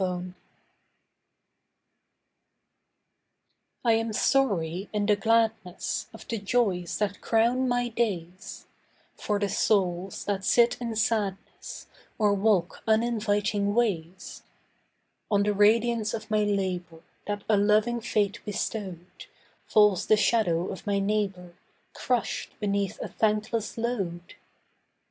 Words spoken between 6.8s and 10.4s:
that crown my days, For the souls